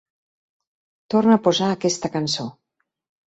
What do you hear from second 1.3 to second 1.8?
a posar